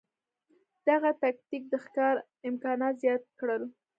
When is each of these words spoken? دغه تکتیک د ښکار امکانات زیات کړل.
دغه 0.87 1.09
تکتیک 1.23 1.63
د 1.69 1.73
ښکار 1.83 2.15
امکانات 2.49 2.93
زیات 3.03 3.23
کړل. 3.39 3.63